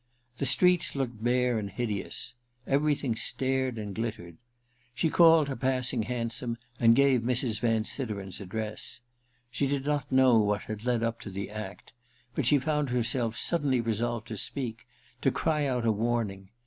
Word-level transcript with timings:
The 0.37 0.47
streets 0.47 0.95
looked 0.95 1.23
bare 1.23 1.59
and 1.59 1.69
hideous; 1.69 2.33
everything 2.65 3.15
stared 3.15 3.77
and 3.77 3.93
glittered. 3.93 4.37
She 4.95 5.11
called 5.11 5.47
a 5.47 5.55
passing 5.55 6.01
hansom, 6.01 6.57
and 6.79 6.95
gave 6.95 7.21
Mrs. 7.21 7.59
Van 7.59 7.83
Sideren's 7.83 8.41
address. 8.41 9.01
She 9.51 9.67
did 9.67 9.85
not 9.85 10.11
know 10.11 10.39
what 10.39 10.61
had 10.63 10.85
led 10.87 11.03
up 11.03 11.19
to 11.19 11.29
the 11.29 11.51
act; 11.51 11.93
but 12.33 12.47
she 12.47 12.57
found 12.57 12.89
herself 12.89 13.37
suddenly 13.37 13.79
resolved 13.79 14.25
to 14.29 14.37
speak, 14.37 14.87
to 15.21 15.29
cry 15.29 15.67
out 15.67 15.85
a 15.85 15.91
warning. 15.91 16.49